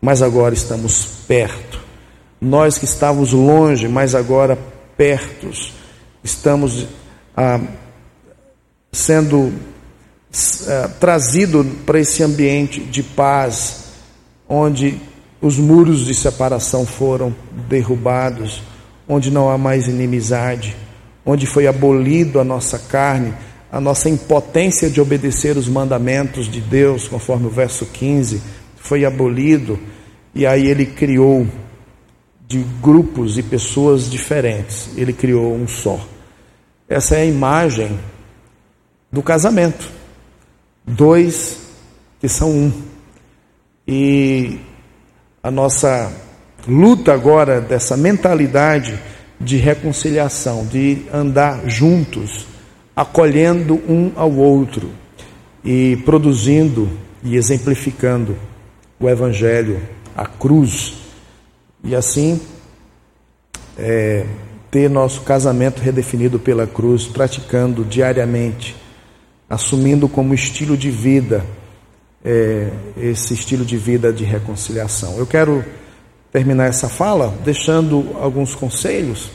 mas 0.00 0.22
agora 0.22 0.54
estamos 0.54 1.04
perto. 1.26 1.80
Nós 2.40 2.78
que 2.78 2.84
estávamos 2.84 3.32
longe, 3.32 3.88
mas 3.88 4.14
agora 4.14 4.58
pertos. 4.96 5.72
Estamos 6.22 6.86
ah, 7.36 7.60
sendo 8.92 9.52
ah, 10.68 10.90
trazido 10.98 11.64
para 11.84 12.00
esse 12.00 12.22
ambiente 12.22 12.80
de 12.80 13.02
paz, 13.02 13.84
onde 14.48 15.00
os 15.40 15.58
muros 15.58 16.06
de 16.06 16.14
separação 16.14 16.86
foram 16.86 17.34
derrubados, 17.68 18.62
onde 19.08 19.30
não 19.30 19.50
há 19.50 19.58
mais 19.58 19.86
inimizade 19.86 20.76
onde 21.26 21.44
foi 21.44 21.66
abolido 21.66 22.38
a 22.38 22.44
nossa 22.44 22.78
carne, 22.78 23.34
a 23.70 23.80
nossa 23.80 24.08
impotência 24.08 24.88
de 24.88 25.00
obedecer 25.00 25.56
os 25.56 25.68
mandamentos 25.68 26.48
de 26.48 26.60
Deus, 26.60 27.08
conforme 27.08 27.48
o 27.48 27.50
verso 27.50 27.84
15, 27.84 28.40
foi 28.76 29.04
abolido, 29.04 29.76
e 30.32 30.46
aí 30.46 30.68
ele 30.68 30.86
criou 30.86 31.44
de 32.46 32.64
grupos 32.80 33.36
e 33.36 33.42
pessoas 33.42 34.08
diferentes, 34.08 34.90
ele 34.96 35.12
criou 35.12 35.52
um 35.52 35.66
só. 35.66 35.98
Essa 36.88 37.16
é 37.16 37.22
a 37.22 37.26
imagem 37.26 37.98
do 39.10 39.22
casamento. 39.22 39.90
Dois 40.86 41.58
que 42.20 42.28
são 42.28 42.50
um. 42.50 42.72
E 43.86 44.58
a 45.42 45.50
nossa 45.50 46.12
luta 46.66 47.12
agora 47.12 47.60
dessa 47.60 47.96
mentalidade 47.96 48.98
de 49.40 49.56
reconciliação, 49.56 50.66
de 50.66 51.02
andar 51.12 51.68
juntos, 51.68 52.46
acolhendo 52.94 53.74
um 53.88 54.12
ao 54.16 54.32
outro 54.32 54.90
e 55.64 55.96
produzindo 56.04 56.88
e 57.22 57.36
exemplificando 57.36 58.36
o 58.98 59.08
Evangelho, 59.08 59.82
a 60.16 60.26
cruz, 60.26 60.94
e 61.84 61.94
assim 61.94 62.40
é, 63.78 64.24
ter 64.76 64.90
nosso 64.90 65.22
casamento 65.22 65.80
redefinido 65.80 66.38
pela 66.38 66.66
cruz, 66.66 67.06
praticando 67.06 67.82
diariamente, 67.82 68.76
assumindo 69.48 70.06
como 70.06 70.34
estilo 70.34 70.76
de 70.76 70.90
vida 70.90 71.46
é, 72.22 72.68
esse 72.98 73.32
estilo 73.32 73.64
de 73.64 73.78
vida 73.78 74.12
de 74.12 74.22
reconciliação. 74.22 75.16
Eu 75.16 75.26
quero 75.26 75.64
terminar 76.30 76.66
essa 76.66 76.90
fala 76.90 77.34
deixando 77.42 78.14
alguns 78.20 78.54
conselhos 78.54 79.30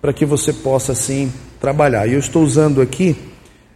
para 0.00 0.12
que 0.12 0.24
você 0.24 0.52
possa 0.52 0.92
assim 0.92 1.32
trabalhar. 1.60 2.06
E 2.06 2.12
eu 2.12 2.20
estou 2.20 2.44
usando 2.44 2.80
aqui 2.80 3.16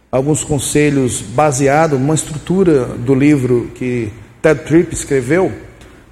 alguns 0.09 0.45
conselhos 0.45 1.21
baseados 1.21 1.99
numa 1.99 2.15
estrutura 2.15 2.85
do 2.85 3.13
livro 3.13 3.69
que 3.75 4.09
Ted 4.41 4.61
Tripp 4.61 4.93
escreveu 4.93 5.51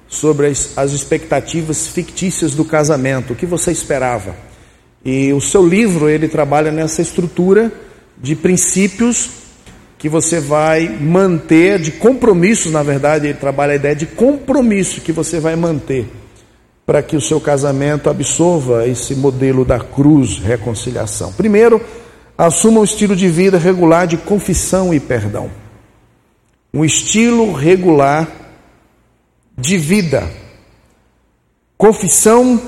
sobre 0.06 0.48
as, 0.48 0.76
as 0.76 0.92
expectativas 0.92 1.86
fictícias 1.86 2.54
do 2.54 2.62
casamento, 2.62 3.32
o 3.32 3.36
que 3.36 3.46
você 3.46 3.72
esperava. 3.72 4.47
E 5.04 5.32
o 5.32 5.40
seu 5.40 5.66
livro 5.66 6.08
ele 6.08 6.28
trabalha 6.28 6.70
nessa 6.70 7.02
estrutura 7.02 7.72
de 8.16 8.34
princípios 8.34 9.30
que 9.98 10.08
você 10.08 10.38
vai 10.38 10.88
manter, 10.88 11.78
de 11.78 11.90
compromissos, 11.90 12.72
na 12.72 12.82
verdade, 12.82 13.26
ele 13.26 13.38
trabalha 13.38 13.72
a 13.72 13.76
ideia 13.76 13.96
de 13.96 14.06
compromisso 14.06 15.00
que 15.00 15.12
você 15.12 15.40
vai 15.40 15.56
manter 15.56 16.08
para 16.88 17.02
que 17.02 17.16
o 17.16 17.20
seu 17.20 17.38
casamento 17.38 18.08
absorva 18.08 18.86
esse 18.86 19.14
modelo 19.14 19.62
da 19.62 19.78
cruz 19.78 20.38
reconciliação. 20.38 21.32
Primeiro, 21.34 21.84
assuma 22.36 22.80
um 22.80 22.84
estilo 22.84 23.14
de 23.14 23.28
vida 23.28 23.58
regular 23.58 24.06
de 24.06 24.16
confissão 24.16 24.94
e 24.94 24.98
perdão. 24.98 25.50
Um 26.72 26.82
estilo 26.86 27.52
regular 27.52 28.26
de 29.54 29.76
vida. 29.76 30.30
Confissão 31.76 32.58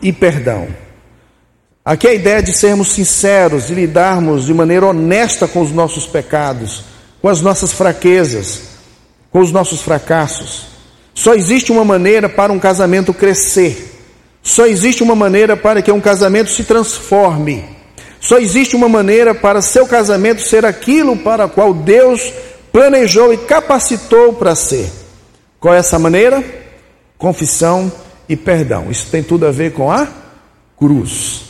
e 0.00 0.12
perdão. 0.12 0.68
Aqui 1.86 2.08
é 2.08 2.10
a 2.10 2.14
ideia 2.14 2.42
de 2.42 2.52
sermos 2.52 2.88
sinceros, 2.88 3.68
de 3.68 3.74
lidarmos 3.74 4.46
de 4.46 4.52
maneira 4.52 4.86
honesta 4.86 5.46
com 5.46 5.60
os 5.60 5.70
nossos 5.70 6.04
pecados, 6.04 6.82
com 7.22 7.28
as 7.28 7.40
nossas 7.40 7.72
fraquezas, 7.72 8.62
com 9.30 9.38
os 9.38 9.52
nossos 9.52 9.82
fracassos. 9.82 10.66
Só 11.14 11.32
existe 11.32 11.70
uma 11.70 11.84
maneira 11.84 12.28
para 12.28 12.52
um 12.52 12.58
casamento 12.58 13.14
crescer. 13.14 14.02
Só 14.42 14.66
existe 14.66 15.00
uma 15.00 15.14
maneira 15.14 15.56
para 15.56 15.80
que 15.80 15.92
um 15.92 16.00
casamento 16.00 16.50
se 16.50 16.64
transforme. 16.64 17.64
Só 18.20 18.38
existe 18.38 18.74
uma 18.74 18.88
maneira 18.88 19.32
para 19.32 19.62
seu 19.62 19.86
casamento 19.86 20.42
ser 20.42 20.66
aquilo 20.66 21.16
para 21.16 21.46
o 21.46 21.50
qual 21.50 21.72
Deus 21.72 22.32
planejou 22.72 23.32
e 23.32 23.36
capacitou 23.38 24.32
para 24.32 24.56
ser. 24.56 24.90
Qual 25.60 25.72
é 25.72 25.78
essa 25.78 26.00
maneira? 26.00 26.42
Confissão 27.16 27.92
e 28.28 28.34
perdão. 28.34 28.90
Isso 28.90 29.06
tem 29.08 29.22
tudo 29.22 29.46
a 29.46 29.52
ver 29.52 29.72
com 29.72 29.88
a 29.88 30.08
cruz. 30.76 31.45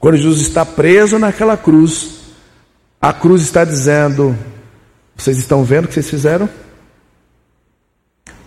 Quando 0.00 0.16
Jesus 0.16 0.40
está 0.40 0.64
preso 0.64 1.18
naquela 1.18 1.58
cruz, 1.58 2.20
a 2.98 3.12
cruz 3.12 3.42
está 3.42 3.64
dizendo: 3.66 4.36
Vocês 5.14 5.36
estão 5.36 5.62
vendo 5.62 5.84
o 5.84 5.88
que 5.88 5.94
vocês 5.94 6.08
fizeram? 6.08 6.48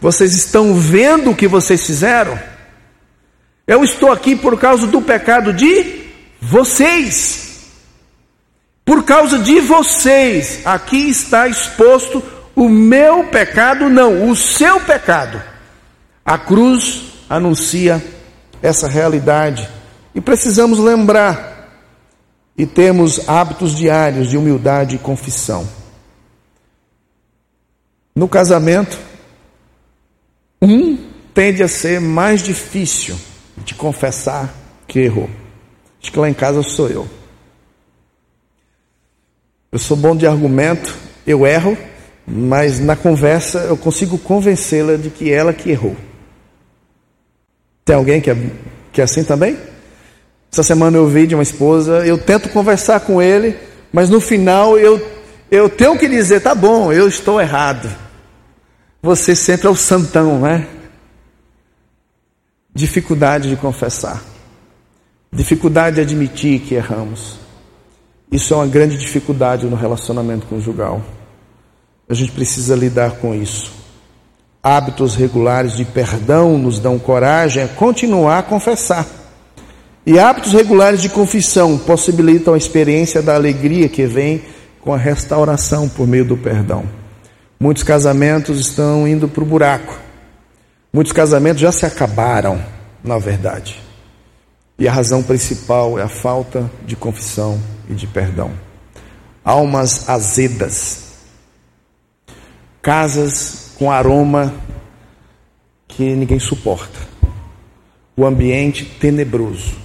Vocês 0.01 0.33
estão 0.33 0.73
vendo 0.73 1.29
o 1.29 1.35
que 1.35 1.47
vocês 1.47 1.85
fizeram? 1.85 2.37
Eu 3.67 3.83
estou 3.83 4.11
aqui 4.11 4.35
por 4.35 4.59
causa 4.59 4.87
do 4.87 4.99
pecado 4.99 5.53
de 5.53 6.01
vocês. 6.41 7.69
Por 8.83 9.03
causa 9.03 9.37
de 9.39 9.61
vocês, 9.61 10.59
aqui 10.65 11.07
está 11.07 11.47
exposto 11.47 12.21
o 12.55 12.67
meu 12.67 13.25
pecado, 13.25 13.87
não, 13.89 14.29
o 14.29 14.35
seu 14.35 14.81
pecado. 14.81 15.41
A 16.25 16.37
cruz 16.37 17.13
anuncia 17.29 18.03
essa 18.61 18.87
realidade 18.87 19.69
e 20.13 20.21
precisamos 20.21 20.79
lembrar 20.79 21.53
e 22.57 22.65
termos 22.65 23.27
hábitos 23.27 23.75
diários 23.75 24.29
de 24.29 24.37
humildade 24.37 24.95
e 24.95 24.99
confissão. 24.99 25.67
No 28.15 28.27
casamento, 28.27 28.97
um 30.61 30.97
tende 31.33 31.63
a 31.63 31.67
ser 31.67 31.99
mais 31.99 32.43
difícil 32.43 33.15
de 33.57 33.73
confessar 33.73 34.53
que 34.87 34.99
errou. 34.99 35.29
Acho 36.01 36.11
que 36.11 36.19
lá 36.19 36.29
em 36.29 36.33
casa 36.33 36.61
sou 36.61 36.89
eu. 36.89 37.07
Eu 39.71 39.79
sou 39.79 39.97
bom 39.97 40.15
de 40.15 40.27
argumento, 40.27 40.95
eu 41.25 41.47
erro, 41.47 41.75
mas 42.27 42.79
na 42.79 42.95
conversa 42.95 43.59
eu 43.61 43.75
consigo 43.75 44.19
convencê-la 44.19 44.95
de 44.95 45.09
que 45.09 45.33
ela 45.33 45.51
que 45.51 45.71
errou. 45.71 45.95
Tem 47.83 47.95
alguém 47.95 48.21
que 48.21 48.29
é, 48.29 48.35
que 48.91 49.01
é 49.01 49.03
assim 49.03 49.23
também? 49.23 49.57
Essa 50.53 50.61
semana 50.61 50.97
eu 50.97 51.07
vi 51.07 51.25
de 51.25 51.33
uma 51.33 51.41
esposa, 51.41 52.05
eu 52.05 52.15
tento 52.15 52.47
conversar 52.49 52.99
com 52.99 53.19
ele, 53.19 53.57
mas 53.91 54.07
no 54.07 54.21
final 54.21 54.77
eu, 54.77 55.03
eu 55.49 55.67
tenho 55.67 55.97
que 55.97 56.07
dizer: 56.07 56.41
tá 56.41 56.53
bom, 56.53 56.93
eu 56.93 57.07
estou 57.07 57.41
errado. 57.41 57.89
Você 59.01 59.33
sempre 59.33 59.65
é 59.65 59.69
o 59.71 59.75
santão, 59.75 60.39
né? 60.39 60.67
Dificuldade 62.71 63.49
de 63.49 63.55
confessar, 63.55 64.21
dificuldade 65.31 65.95
de 65.95 66.01
admitir 66.03 66.59
que 66.59 66.75
erramos. 66.75 67.39
Isso 68.31 68.53
é 68.53 68.57
uma 68.57 68.67
grande 68.67 68.95
dificuldade 68.95 69.65
no 69.65 69.75
relacionamento 69.75 70.45
conjugal. 70.45 71.01
A 72.07 72.13
gente 72.13 72.31
precisa 72.31 72.75
lidar 72.75 73.13
com 73.13 73.33
isso. 73.33 73.71
Hábitos 74.61 75.15
regulares 75.15 75.75
de 75.75 75.83
perdão 75.83 76.59
nos 76.59 76.77
dão 76.77 76.99
coragem 76.99 77.63
a 77.63 77.67
continuar 77.67 78.37
a 78.37 78.43
confessar. 78.43 79.22
E 80.05 80.19
hábitos 80.19 80.51
regulares 80.51 81.01
de 81.01 81.07
confissão 81.07 81.77
possibilitam 81.77 82.53
a 82.53 82.57
experiência 82.57 83.21
da 83.21 83.35
alegria 83.35 83.87
que 83.87 84.05
vem 84.05 84.43
com 84.81 84.93
a 84.93 84.97
restauração 84.97 85.87
por 85.87 86.05
meio 86.05 86.25
do 86.25 86.35
perdão. 86.35 86.83
Muitos 87.57 87.83
casamentos 87.83 88.59
estão 88.59 89.07
indo 89.07 89.29
para 89.29 89.41
o 89.41 89.45
buraco. 89.45 89.97
Muitos 90.91 91.13
casamentos 91.13 91.61
já 91.61 91.71
se 91.71 91.85
acabaram, 91.85 92.61
na 93.01 93.17
verdade. 93.17 93.81
E 94.77 94.89
a 94.89 94.91
razão 94.91 95.23
principal 95.23 95.97
é 95.97 96.01
a 96.01 96.09
falta 96.09 96.69
de 96.85 96.97
confissão 96.97 97.57
e 97.89 97.93
de 97.93 98.05
perdão. 98.05 98.51
Almas 99.45 100.09
azedas, 100.09 101.03
casas 102.81 103.71
com 103.79 103.89
aroma 103.89 104.53
que 105.87 106.13
ninguém 106.13 106.39
suporta, 106.39 106.99
o 108.17 108.25
ambiente 108.25 108.83
tenebroso 108.83 109.82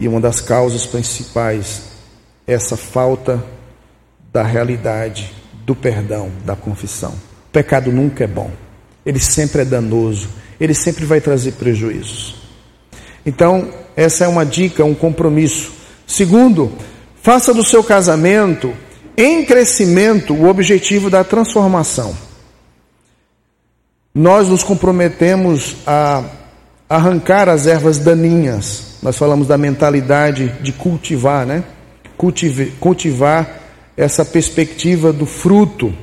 e 0.00 0.08
uma 0.08 0.18
das 0.18 0.40
causas 0.40 0.86
principais 0.86 1.82
é 2.46 2.54
essa 2.54 2.76
falta 2.76 3.44
da 4.32 4.42
realidade, 4.42 5.30
do 5.66 5.74
perdão, 5.74 6.32
da 6.44 6.56
confissão. 6.56 7.10
O 7.10 7.52
pecado 7.52 7.92
nunca 7.92 8.24
é 8.24 8.26
bom, 8.26 8.50
ele 9.04 9.20
sempre 9.20 9.62
é 9.62 9.64
danoso, 9.64 10.30
ele 10.58 10.72
sempre 10.72 11.04
vai 11.04 11.20
trazer 11.20 11.52
prejuízos. 11.52 12.36
Então, 13.26 13.70
essa 13.94 14.24
é 14.24 14.28
uma 14.28 14.46
dica, 14.46 14.84
um 14.84 14.94
compromisso. 14.94 15.72
Segundo, 16.06 16.72
faça 17.22 17.52
do 17.52 17.62
seu 17.62 17.84
casamento 17.84 18.74
em 19.16 19.44
crescimento 19.44 20.32
o 20.32 20.48
objetivo 20.48 21.10
da 21.10 21.22
transformação. 21.22 22.16
Nós 24.14 24.48
nos 24.48 24.64
comprometemos 24.64 25.76
a 25.86 26.24
arrancar 26.90 27.48
as 27.48 27.68
ervas 27.68 28.00
daninhas. 28.00 28.96
Nós 29.00 29.16
falamos 29.16 29.46
da 29.46 29.56
mentalidade 29.56 30.48
de 30.60 30.72
cultivar, 30.72 31.46
né? 31.46 31.62
Cultive, 32.16 32.72
cultivar 32.80 33.60
essa 33.96 34.24
perspectiva 34.24 35.12
do 35.12 35.24
fruto. 35.24 35.94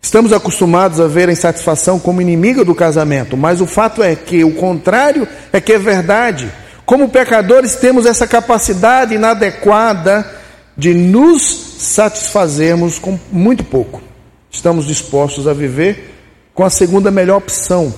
Estamos 0.00 0.32
acostumados 0.32 1.00
a 1.00 1.06
ver 1.06 1.28
a 1.28 1.32
insatisfação 1.32 1.98
como 1.98 2.22
inimiga 2.22 2.64
do 2.64 2.74
casamento, 2.74 3.36
mas 3.36 3.60
o 3.60 3.66
fato 3.66 4.02
é 4.02 4.16
que 4.16 4.42
o 4.42 4.54
contrário 4.54 5.28
é 5.52 5.60
que 5.60 5.74
é 5.74 5.78
verdade. 5.78 6.50
Como 6.86 7.10
pecadores, 7.10 7.74
temos 7.74 8.06
essa 8.06 8.26
capacidade 8.26 9.14
inadequada 9.14 10.24
de 10.76 10.94
nos 10.94 11.42
satisfazermos 11.78 12.98
com 12.98 13.18
muito 13.30 13.64
pouco. 13.64 14.00
Estamos 14.50 14.86
dispostos 14.86 15.46
a 15.46 15.52
viver 15.52 16.14
com 16.54 16.64
a 16.64 16.70
segunda 16.70 17.10
melhor 17.10 17.36
opção 17.38 17.92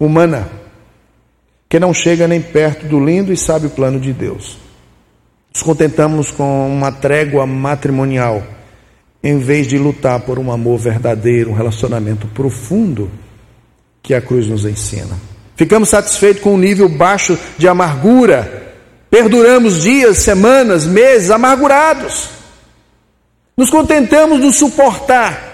humana, 0.00 0.48
que 1.68 1.78
não 1.78 1.92
chega 1.92 2.26
nem 2.26 2.40
perto 2.40 2.86
do 2.86 2.98
lindo 2.98 3.32
e 3.32 3.36
sábio 3.36 3.68
plano 3.70 4.00
de 4.00 4.12
Deus. 4.12 4.58
Nos 5.52 5.62
contentamos 5.62 6.30
com 6.30 6.68
uma 6.68 6.90
trégua 6.90 7.46
matrimonial, 7.46 8.42
em 9.22 9.38
vez 9.38 9.66
de 9.66 9.76
lutar 9.76 10.20
por 10.20 10.38
um 10.38 10.50
amor 10.50 10.78
verdadeiro, 10.78 11.50
um 11.50 11.54
relacionamento 11.54 12.26
profundo 12.28 13.10
que 14.02 14.14
a 14.14 14.20
cruz 14.20 14.46
nos 14.46 14.64
ensina. 14.64 15.18
Ficamos 15.56 15.90
satisfeitos 15.90 16.42
com 16.42 16.54
um 16.54 16.58
nível 16.58 16.88
baixo 16.88 17.36
de 17.58 17.68
amargura, 17.68 18.72
perduramos 19.10 19.82
dias, 19.82 20.18
semanas, 20.18 20.86
meses 20.86 21.30
amargurados. 21.30 22.30
Nos 23.56 23.68
contentamos 23.68 24.40
de 24.40 24.52
suportar. 24.52 25.46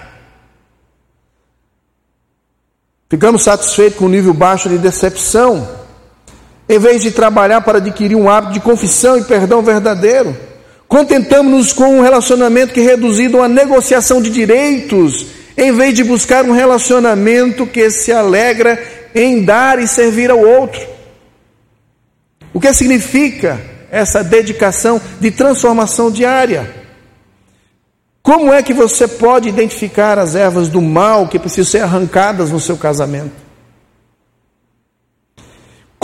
Ficamos 3.09 3.43
satisfeitos 3.43 3.97
com 3.97 4.05
um 4.05 4.09
nível 4.09 4.33
baixo 4.33 4.69
de 4.69 4.77
decepção 4.77 5.84
em 6.67 6.79
vez 6.79 7.01
de 7.01 7.11
trabalhar 7.11 7.61
para 7.61 7.77
adquirir 7.77 8.15
um 8.15 8.29
hábito 8.29 8.53
de 8.53 8.59
confissão 8.59 9.17
e 9.17 9.23
perdão 9.23 9.61
verdadeiro, 9.61 10.35
contentamos-nos 10.87 11.71
com 11.71 11.99
um 11.99 12.01
relacionamento 12.01 12.73
que 12.73 12.79
é 12.79 12.83
reduzido 12.83 13.37
a 13.37 13.41
uma 13.41 13.47
negociação 13.47 14.21
de 14.21 14.29
direitos, 14.29 15.27
em 15.55 15.71
vez 15.71 15.93
de 15.93 16.03
buscar 16.03 16.43
um 16.43 16.51
relacionamento 16.51 17.67
que 17.67 17.89
se 17.89 18.11
alegra 18.11 18.81
em 19.13 19.43
dar 19.43 19.79
e 19.79 19.87
servir 19.87 20.31
ao 20.31 20.39
outro. 20.39 20.81
O 22.53 22.59
que 22.59 22.73
significa 22.73 23.59
essa 23.91 24.23
dedicação 24.23 24.99
de 25.19 25.31
transformação 25.31 26.09
diária? 26.09 26.85
Como 28.23 28.51
é 28.51 28.63
que 28.63 28.73
você 28.73 29.07
pode 29.07 29.47
identificar 29.47 30.17
as 30.17 30.33
ervas 30.35 30.67
do 30.67 30.81
mal 30.81 31.27
que 31.27 31.37
precisam 31.37 31.71
ser 31.71 31.83
arrancadas 31.83 32.49
no 32.49 32.59
seu 32.59 32.75
casamento? 32.75 33.44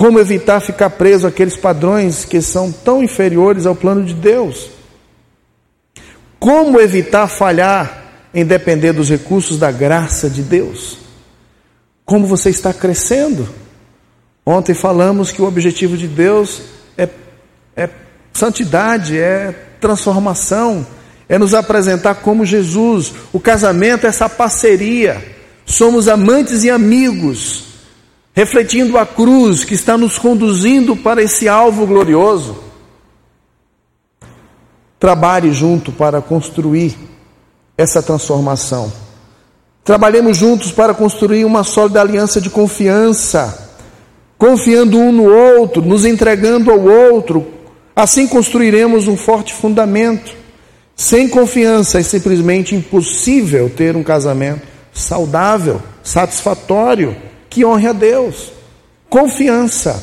Como 0.02 0.20
evitar 0.20 0.60
ficar 0.60 0.90
preso 0.90 1.28
àqueles 1.28 1.56
padrões 1.56 2.26
que 2.26 2.42
são 2.42 2.72
tão 2.72 3.04
inferiores 3.04 3.68
ao 3.68 3.76
plano 3.76 4.04
de 4.04 4.16
Deus? 4.16 4.72
Como 6.40 6.82
evitar 6.82 7.28
falhar 7.28 8.02
em 8.34 8.44
depender 8.44 8.94
dos 8.94 9.12
recursos 9.12 9.60
da 9.60 9.72
graça 9.72 10.28
de 10.28 10.42
Deus? 10.42 10.98
Como 12.04 12.26
você 12.26 12.50
está 12.50 12.74
crescendo? 12.74 13.48
Ontem 14.44 14.74
falamos 14.74 15.32
que 15.32 15.40
o 15.40 15.46
objetivo 15.46 15.96
de 15.96 16.08
Deus 16.08 16.64
é, 16.98 17.08
é 17.76 17.88
santidade, 18.34 19.20
é 19.20 19.54
transformação, 19.80 20.84
é 21.30 21.38
nos 21.38 21.54
apresentar 21.54 22.16
como 22.16 22.44
Jesus. 22.44 23.14
O 23.32 23.40
casamento 23.40 24.08
é 24.08 24.10
essa 24.10 24.28
parceria. 24.28 25.24
Somos 25.64 26.08
amantes 26.08 26.64
e 26.64 26.72
amigos 26.72 27.71
refletindo 28.34 28.98
a 28.98 29.06
cruz 29.06 29.64
que 29.64 29.74
está 29.74 29.98
nos 29.98 30.18
conduzindo 30.18 30.96
para 30.96 31.22
esse 31.22 31.48
alvo 31.48 31.86
glorioso. 31.86 32.58
Trabalhe 35.00 35.52
junto 35.52 35.92
para 35.92 36.22
construir 36.22 36.96
essa 37.78 38.02
transformação. 38.02 38.92
Trabalhemos 39.84 40.38
juntos 40.38 40.72
para 40.72 40.94
construir 40.94 41.44
uma 41.44 41.64
sólida 41.64 42.00
aliança 42.00 42.40
de 42.40 42.50
confiança, 42.50 43.70
confiando 44.38 45.00
um 45.00 45.12
no 45.12 45.24
outro, 45.24 45.82
nos 45.82 46.06
entregando 46.06 46.72
ao 46.72 46.80
outro. 46.80 47.48
Assim 47.96 48.28
construiremos 48.28 49.08
um 49.08 49.18
forte 49.18 49.54
fundamento. 49.54 50.34
Sem 50.96 51.28
confiança 51.28 52.00
é 52.00 52.04
simplesmente 52.04 52.76
impossível 52.76 53.70
ter 53.76 53.96
um 53.96 54.04
casamento 54.04 54.62
saudável. 54.94 55.82
satisfatório 56.04 57.31
que 57.52 57.66
honre 57.66 57.88
a 57.88 57.94
Deus. 57.94 58.52
Confiança. 59.10 60.02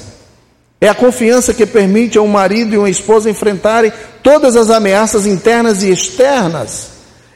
É 0.81 0.89
a 0.89 0.95
confiança 0.95 1.53
que 1.53 1.67
permite 1.67 2.19
a 2.19 2.23
um 2.23 2.29
marido 2.29 2.75
e 2.75 2.79
uma 2.79 2.91
esposa 2.91 3.29
enfrentarem 3.29 3.93
todas 4.23 4.55
as 4.55 4.71
ameaças 4.71 5.27
internas 5.27 5.83
e 5.83 5.91
externas. 5.91 6.91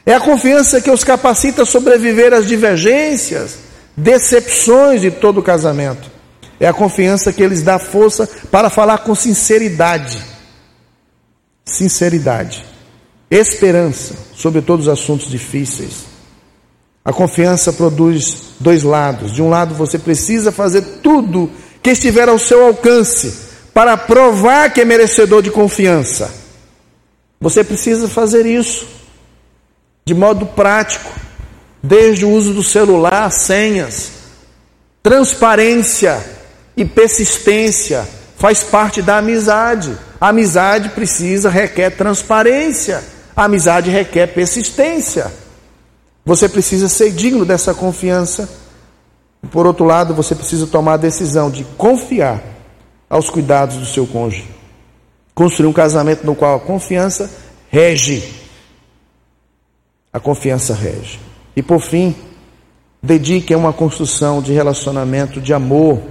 É 0.05 0.13
a 0.13 0.19
confiança 0.19 0.79
que 0.79 0.91
os 0.91 1.03
capacita 1.03 1.63
a 1.63 1.65
sobreviver 1.65 2.31
às 2.31 2.47
divergências, 2.47 3.57
decepções 3.97 5.01
de 5.01 5.11
todo 5.11 5.39
o 5.39 5.43
casamento. 5.43 6.09
É 6.59 6.67
a 6.67 6.73
confiança 6.73 7.33
que 7.33 7.45
lhes 7.45 7.63
dá 7.63 7.79
força 7.79 8.29
para 8.51 8.69
falar 8.69 8.99
com 8.99 9.15
sinceridade. 9.15 10.23
Sinceridade. 11.65 12.63
Esperança 13.31 14.13
sobre 14.35 14.61
todos 14.61 14.87
os 14.87 14.93
assuntos 14.93 15.27
difíceis. 15.27 16.12
A 17.05 17.11
confiança 17.11 17.73
produz 17.73 18.53
dois 18.59 18.83
lados. 18.83 19.33
De 19.33 19.41
um 19.41 19.49
lado, 19.49 19.75
você 19.75 19.99
precisa 19.99 20.51
fazer 20.51 20.81
tudo 21.01 21.51
que 21.81 21.89
estiver 21.89 22.29
ao 22.29 22.39
seu 22.39 22.65
alcance 22.65 23.33
para 23.73 23.97
provar 23.97 24.71
que 24.71 24.81
é 24.81 24.85
merecedor 24.85 25.41
de 25.41 25.51
confiança. 25.51 26.33
Você 27.41 27.63
precisa 27.63 28.07
fazer 28.07 28.45
isso 28.45 28.87
de 30.05 30.13
modo 30.13 30.45
prático, 30.45 31.11
desde 31.81 32.25
o 32.25 32.29
uso 32.29 32.53
do 32.53 32.63
celular, 32.63 33.29
senhas, 33.31 34.11
transparência 35.01 36.23
e 36.75 36.85
persistência 36.85 38.07
faz 38.37 38.63
parte 38.63 39.01
da 39.01 39.17
amizade. 39.19 39.97
A 40.19 40.29
amizade 40.29 40.89
precisa, 40.89 41.49
requer 41.49 41.91
transparência. 41.91 43.03
A 43.35 43.45
amizade 43.45 43.89
requer 43.89 44.27
persistência. 44.27 45.31
Você 46.25 46.47
precisa 46.47 46.87
ser 46.87 47.11
digno 47.11 47.45
dessa 47.45 47.73
confiança. 47.73 48.49
Por 49.51 49.67
outro 49.67 49.85
lado, 49.85 50.13
você 50.13 50.33
precisa 50.33 50.65
tomar 50.65 50.93
a 50.93 50.97
decisão 50.97 51.51
de 51.51 51.65
confiar 51.77 52.41
aos 53.09 53.29
cuidados 53.29 53.77
do 53.77 53.85
seu 53.85 54.07
cônjuge. 54.07 54.49
Construir 55.35 55.67
um 55.67 55.73
casamento 55.73 56.25
no 56.25 56.35
qual 56.35 56.55
a 56.55 56.59
confiança 56.59 57.29
rege. 57.69 58.23
A 60.13 60.19
confiança 60.19 60.73
rege. 60.73 61.19
E 61.55 61.61
por 61.61 61.81
fim, 61.81 62.15
dedique 63.01 63.53
a 63.53 63.57
uma 63.57 63.73
construção 63.73 64.41
de 64.41 64.53
relacionamento 64.53 65.41
de 65.41 65.53
amor. 65.53 66.01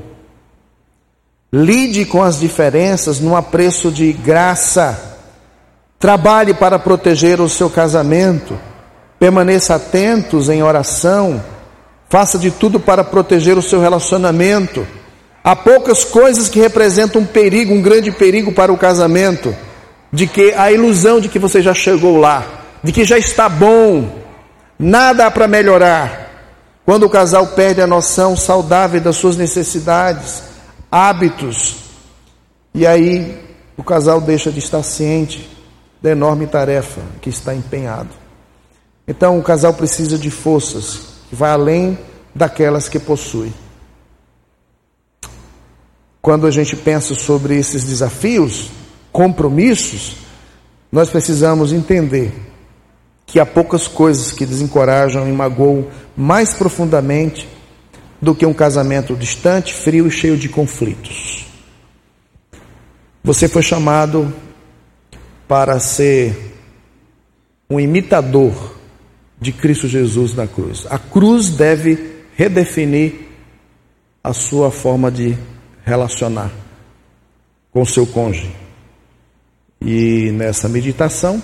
Lide 1.51 2.05
com 2.05 2.23
as 2.23 2.39
diferenças 2.39 3.19
num 3.19 3.35
apreço 3.35 3.91
de 3.91 4.13
graça. 4.13 5.19
Trabalhe 5.99 6.53
para 6.53 6.79
proteger 6.79 7.41
o 7.41 7.49
seu 7.49 7.71
casamento. 7.71 8.59
Permaneça 9.23 9.77
atentos 9.77 10.49
em 10.49 10.65
oração. 10.65 11.41
Faça 12.09 12.37
de 12.37 12.51
tudo 12.51 12.81
para 12.81 13.05
proteger 13.05 13.57
o 13.57 13.63
seu 13.63 13.81
relacionamento. 13.81 14.85
Há 15.45 15.55
poucas 15.55 16.03
coisas 16.03 16.49
que 16.49 16.59
representam 16.59 17.23
um 17.23 17.25
perigo, 17.25 17.73
um 17.73 17.81
grande 17.81 18.11
perigo 18.11 18.51
para 18.51 18.73
o 18.73 18.77
casamento, 18.77 19.55
de 20.13 20.27
que 20.27 20.53
a 20.55 20.73
ilusão 20.73 21.21
de 21.21 21.29
que 21.29 21.39
você 21.39 21.63
já 21.63 21.73
chegou 21.73 22.19
lá, 22.19 22.45
de 22.83 22.91
que 22.91 23.05
já 23.05 23.17
está 23.17 23.49
bom, 23.49 24.11
nada 24.77 25.29
há 25.29 25.31
para 25.31 25.47
melhorar. 25.47 26.81
Quando 26.85 27.05
o 27.05 27.09
casal 27.09 27.47
perde 27.47 27.81
a 27.81 27.87
noção 27.87 28.37
saudável 28.37 29.01
das 29.01 29.15
suas 29.15 29.37
necessidades, 29.37 30.43
hábitos, 30.91 31.77
e 32.75 32.85
aí 32.85 33.41
o 33.77 33.85
casal 33.85 34.21
deixa 34.21 34.51
de 34.51 34.59
estar 34.59 34.83
ciente 34.83 35.49
da 36.03 36.11
enorme 36.11 36.49
tarefa 36.49 37.01
que 37.21 37.31
está 37.31 37.55
empenhado. 37.55 38.22
Então 39.07 39.39
o 39.39 39.43
casal 39.43 39.75
precisa 39.75 40.17
de 40.19 40.31
forças 40.31 41.01
que 41.29 41.37
vai 41.37 41.51
além 41.51 41.99
daquelas 42.35 42.89
que 42.89 42.99
possui. 42.99 43.53
Quando 46.21 46.47
a 46.47 46.51
gente 46.51 46.77
pensa 46.77 47.15
sobre 47.15 47.57
esses 47.57 47.85
desafios, 47.85 48.71
compromissos, 49.11 50.19
nós 50.91 51.11
precisamos 51.11 51.73
entender 51.73 52.33
que 53.27 53.41
há 53.41 53.47
poucas 53.47 53.89
coisas 53.89 54.31
que 54.31 54.47
desencorajam 54.47 55.29
e 55.29 55.33
magoam 55.33 55.87
mais 56.17 56.55
profundamente 56.55 57.49
do 58.21 58.35
que 58.35 58.47
um 58.47 58.55
casamento 58.55 59.17
distante, 59.17 59.75
frio 59.75 60.07
e 60.07 60.11
cheio 60.11 60.37
de 60.37 60.49
conflitos. 60.49 61.47
Você 63.25 63.49
foi 63.49 63.63
chamado 63.63 64.33
para 65.49 65.81
ser 65.81 66.55
um 67.69 67.81
imitador 67.81 68.77
de 69.43 69.53
Cristo 69.53 69.89
Jesus 69.89 70.35
na 70.35 70.47
cruz. 70.47 70.87
A 70.89 70.99
cruz 70.99 71.51
deve 71.51 72.23
redefinir 72.37 73.13
a 74.23 74.33
sua 74.33 74.71
forma 74.71 75.11
de 75.11 75.37
relacionar 75.85 76.51
com 77.73 77.85
seu 77.85 78.07
cônjuge. 78.07 78.55
E 79.81 80.31
nessa 80.33 80.69
meditação, 80.69 81.43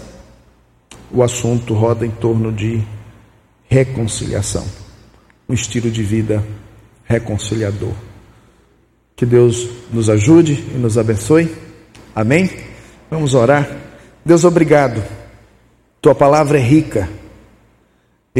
o 1.10 1.24
assunto 1.24 1.74
roda 1.74 2.06
em 2.06 2.10
torno 2.10 2.52
de 2.52 2.80
reconciliação, 3.68 4.64
um 5.48 5.54
estilo 5.54 5.90
de 5.90 6.02
vida 6.04 6.44
reconciliador. 7.04 7.92
Que 9.16 9.26
Deus 9.26 9.68
nos 9.92 10.08
ajude 10.08 10.52
e 10.72 10.78
nos 10.78 10.96
abençoe. 10.96 11.52
Amém? 12.14 12.48
Vamos 13.10 13.34
orar. 13.34 13.68
Deus, 14.24 14.44
obrigado. 14.44 15.02
Tua 16.00 16.14
palavra 16.14 16.58
é 16.58 16.62
rica 16.62 17.08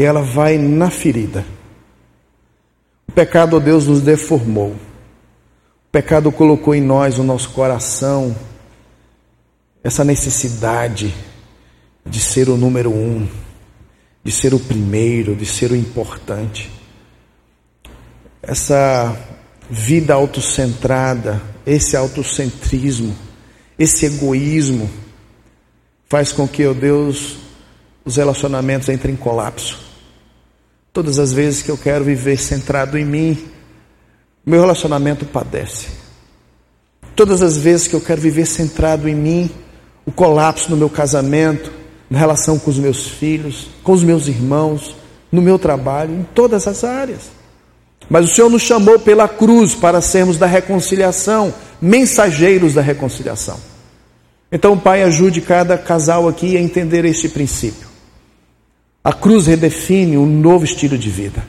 ela 0.01 0.21
vai 0.21 0.57
na 0.57 0.89
ferida. 0.89 1.45
O 3.07 3.11
pecado, 3.11 3.59
Deus, 3.59 3.87
nos 3.87 4.01
deformou. 4.01 4.71
O 4.71 5.91
pecado 5.91 6.31
colocou 6.31 6.75
em 6.75 6.81
nós, 6.81 7.17
o 7.17 7.23
nosso 7.23 7.49
coração, 7.49 8.35
essa 9.83 10.03
necessidade 10.03 11.13
de 12.05 12.19
ser 12.19 12.49
o 12.49 12.57
número 12.57 12.91
um, 12.91 13.27
de 14.23 14.31
ser 14.31 14.53
o 14.53 14.59
primeiro, 14.59 15.35
de 15.35 15.45
ser 15.45 15.71
o 15.71 15.75
importante. 15.75 16.69
Essa 18.41 19.17
vida 19.69 20.13
autocentrada, 20.13 21.41
esse 21.65 21.97
autocentrismo, 21.97 23.15
esse 23.77 24.05
egoísmo, 24.05 24.89
faz 26.07 26.31
com 26.31 26.47
que, 26.47 26.65
ó 26.65 26.73
Deus, 26.73 27.37
os 28.05 28.17
relacionamentos 28.17 28.89
entrem 28.89 29.13
em 29.13 29.17
colapso. 29.17 29.88
Todas 30.99 31.17
as 31.17 31.31
vezes 31.31 31.61
que 31.61 31.71
eu 31.71 31.77
quero 31.77 32.03
viver 32.03 32.37
centrado 32.37 32.97
em 32.97 33.05
mim, 33.05 33.45
meu 34.45 34.59
relacionamento 34.59 35.25
padece. 35.25 35.87
Todas 37.15 37.41
as 37.41 37.55
vezes 37.55 37.87
que 37.87 37.93
eu 37.93 38.01
quero 38.01 38.19
viver 38.19 38.45
centrado 38.45 39.07
em 39.07 39.15
mim, 39.15 39.49
o 40.05 40.11
colapso 40.11 40.69
no 40.69 40.75
meu 40.75 40.89
casamento, 40.89 41.71
na 42.09 42.19
relação 42.19 42.59
com 42.59 42.69
os 42.69 42.77
meus 42.77 43.07
filhos, 43.07 43.69
com 43.81 43.93
os 43.93 44.03
meus 44.03 44.27
irmãos, 44.27 44.93
no 45.31 45.41
meu 45.41 45.57
trabalho, 45.57 46.13
em 46.13 46.27
todas 46.35 46.67
as 46.67 46.83
áreas. 46.83 47.31
Mas 48.09 48.29
o 48.29 48.35
Senhor 48.35 48.49
nos 48.49 48.63
chamou 48.63 48.99
pela 48.99 49.29
cruz 49.29 49.73
para 49.73 50.01
sermos 50.01 50.35
da 50.35 50.47
reconciliação, 50.47 51.53
mensageiros 51.81 52.73
da 52.73 52.81
reconciliação. 52.81 53.57
Então, 54.51 54.77
Pai, 54.77 55.03
ajude 55.03 55.39
cada 55.39 55.77
casal 55.77 56.27
aqui 56.27 56.57
a 56.57 56.61
entender 56.61 57.05
este 57.05 57.29
princípio. 57.29 57.88
A 59.09 59.13
cruz 59.13 59.47
redefine 59.47 60.19
um 60.19 60.25
novo 60.27 60.63
estilo 60.63 60.95
de 60.95 61.09
vida. 61.09 61.43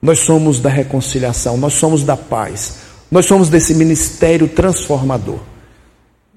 Nós 0.00 0.20
somos 0.20 0.58
da 0.58 0.70
reconciliação, 0.70 1.58
nós 1.58 1.74
somos 1.74 2.02
da 2.02 2.16
paz, 2.16 2.78
nós 3.10 3.26
somos 3.26 3.50
desse 3.50 3.74
ministério 3.74 4.48
transformador. 4.48 5.38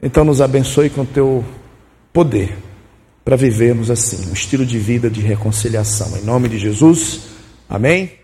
Então, 0.03 0.25
nos 0.25 0.41
abençoe 0.41 0.89
com 0.89 1.03
o 1.03 1.05
teu 1.05 1.45
poder 2.11 2.57
para 3.23 3.37
vivermos 3.37 3.89
assim, 3.89 4.29
um 4.29 4.33
estilo 4.33 4.65
de 4.65 4.77
vida 4.77 5.09
de 5.09 5.21
reconciliação. 5.21 6.17
Em 6.17 6.25
nome 6.25 6.49
de 6.49 6.59
Jesus, 6.59 7.21
amém. 7.69 8.20